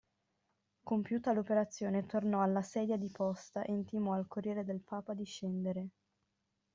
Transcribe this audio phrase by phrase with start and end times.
[0.83, 5.87] Compiuta l'operazione, tornò alla sedia di posta e intimò al Corriere del Papa di scendere.